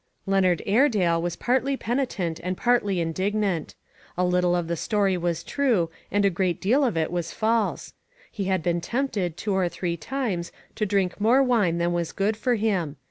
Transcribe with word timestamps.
Leonard 0.25 0.63
Airedale 0.65 1.21
was 1.21 1.35
partly 1.35 1.77
penitent 1.77 2.39
and 2.41 2.57
partly 2.57 2.99
indignant. 2.99 3.75
A 4.17 4.25
little 4.25 4.55
of 4.55 4.67
the 4.67 4.75
story 4.75 5.15
was 5.15 5.43
true, 5.43 5.91
and 6.09 6.25
a 6.25 6.31
great 6.31 6.59
deal 6.59 6.83
of 6.83 6.97
it 6.97 7.09
39/5 7.09 7.11
ONE 7.11 7.11
COMMONPLACE 7.11 7.29
DAY. 7.29 7.29
i 7.29 7.29
was 7.29 7.33
false. 7.33 7.93
He 8.31 8.43
had 8.45 8.63
been 8.63 8.81
tempted, 8.81 9.37
two 9.37 9.53
or 9.53 9.69
three 9.69 9.97
times, 9.97 10.51
to 10.73 10.87
drink 10.87 11.21
more 11.21 11.43
wine 11.43 11.77
than 11.77 11.93
was 11.93 12.13
good 12.13 12.35
for 12.35 12.55
him. 12.55 12.95